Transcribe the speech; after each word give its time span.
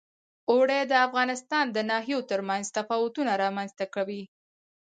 اوړي 0.51 0.79
د 0.91 0.93
افغانستان 1.07 1.65
د 1.71 1.77
ناحیو 1.89 2.19
ترمنځ 2.31 2.65
تفاوتونه 2.77 3.31
رامنځ 3.43 3.69
ته 3.79 3.85
کوي. 3.95 4.23